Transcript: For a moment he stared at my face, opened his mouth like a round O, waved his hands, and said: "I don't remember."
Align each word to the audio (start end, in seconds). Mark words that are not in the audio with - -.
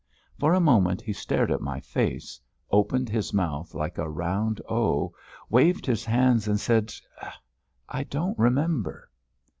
For 0.39 0.55
a 0.55 0.59
moment 0.59 1.03
he 1.03 1.13
stared 1.13 1.51
at 1.51 1.61
my 1.61 1.79
face, 1.79 2.39
opened 2.71 3.07
his 3.07 3.35
mouth 3.35 3.75
like 3.75 3.99
a 3.99 4.09
round 4.09 4.59
O, 4.67 5.13
waved 5.47 5.85
his 5.85 6.03
hands, 6.03 6.47
and 6.47 6.59
said: 6.59 6.91
"I 7.87 8.03
don't 8.05 8.39
remember." 8.39 9.11